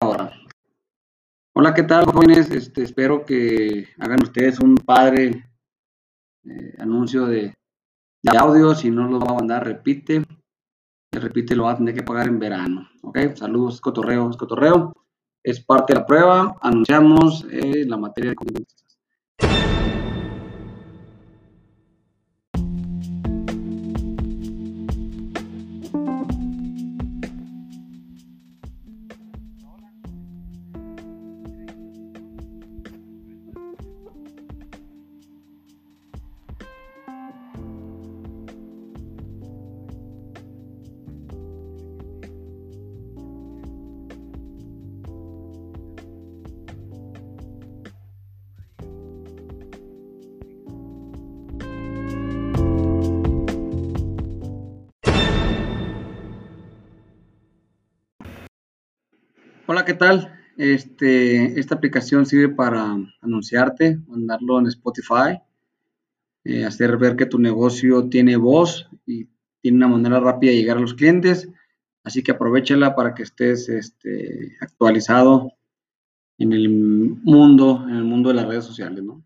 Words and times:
ahora. 0.00 0.32
Hola, 1.54 1.72
¿qué 1.72 1.82
tal, 1.84 2.04
jóvenes? 2.04 2.50
Este, 2.50 2.82
espero 2.82 3.24
que 3.24 3.88
hagan 3.98 4.22
ustedes 4.22 4.60
un 4.60 4.74
padre 4.74 5.50
eh, 6.44 6.74
anuncio 6.78 7.26
de, 7.26 7.54
audio. 8.38 8.74
Si 8.74 8.90
no 8.90 9.08
lo 9.08 9.18
va 9.20 9.30
a 9.30 9.36
mandar, 9.36 9.64
repite. 9.64 10.22
repite, 11.12 11.56
lo 11.56 11.64
va 11.64 11.72
a 11.72 11.76
tener 11.76 11.94
que 11.94 12.02
pagar 12.02 12.26
en 12.26 12.38
verano. 12.38 12.88
¿Ok? 13.02 13.18
Saludos, 13.34 13.80
cotorreo, 13.80 14.30
cotorreo. 14.36 14.92
Es 15.42 15.64
parte 15.64 15.94
de 15.94 16.00
la 16.00 16.06
prueba. 16.06 16.56
Anunciamos 16.60 17.46
eh, 17.50 17.84
la 17.86 17.96
materia 17.96 18.30
de 18.30 18.36
Hola, 59.68 59.84
¿qué 59.84 59.94
tal? 59.94 60.32
Este, 60.56 61.58
esta 61.58 61.74
aplicación 61.74 62.24
sirve 62.24 62.54
para 62.54 62.96
anunciarte, 63.20 63.98
mandarlo 64.06 64.60
en 64.60 64.68
Spotify, 64.68 65.40
eh, 66.44 66.64
hacer 66.64 66.96
ver 66.98 67.16
que 67.16 67.26
tu 67.26 67.40
negocio 67.40 68.08
tiene 68.08 68.36
voz 68.36 68.88
y 69.06 69.28
tiene 69.60 69.78
una 69.78 69.88
manera 69.88 70.20
rápida 70.20 70.52
de 70.52 70.58
llegar 70.58 70.76
a 70.76 70.80
los 70.80 70.94
clientes. 70.94 71.48
Así 72.04 72.22
que 72.22 72.30
aprovechala 72.30 72.94
para 72.94 73.12
que 73.12 73.24
estés 73.24 73.68
este, 73.68 74.56
actualizado 74.60 75.50
en 76.38 76.52
el 76.52 76.68
mundo, 76.68 77.84
en 77.88 77.96
el 77.96 78.04
mundo 78.04 78.28
de 78.28 78.36
las 78.36 78.46
redes 78.46 78.64
sociales, 78.64 79.02
¿no? 79.02 79.24